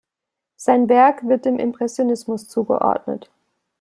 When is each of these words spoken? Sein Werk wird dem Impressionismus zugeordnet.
Sein 0.55 0.89
Werk 0.89 1.27
wird 1.27 1.45
dem 1.45 1.59
Impressionismus 1.59 2.47
zugeordnet. 2.47 3.29